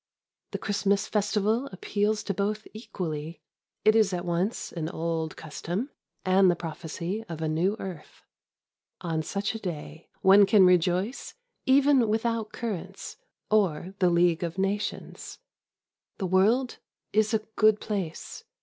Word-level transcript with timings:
The 0.49 0.57
Christmas 0.57 1.05
festival 1.05 1.67
appeals 1.71 2.23
to 2.23 2.33
both 2.33 2.65
equally. 2.73 3.39
It 3.85 3.95
is 3.95 4.13
at 4.13 4.25
once 4.25 4.71
an 4.71 4.89
old 4.89 5.37
custom 5.37 5.91
and 6.25 6.49
the 6.49 6.55
prophecy 6.55 7.23
of 7.29 7.39
a 7.39 7.47
new 7.47 7.75
earth. 7.77 8.23
On 9.01 9.21
such 9.21 9.53
a 9.53 9.59
day 9.59 10.09
one 10.21 10.47
can 10.47 10.65
rejoice 10.65 11.35
even 11.67 12.07
without 12.09 12.51
currants 12.51 13.17
or 13.51 13.93
the 13.99 14.09
League 14.09 14.41
of 14.41 14.57
Nations. 14.57 15.37
The 16.17 16.25
world 16.25 16.79
is 17.13 17.31
a 17.35 17.45
good 17.55 17.79
place. 17.79 18.43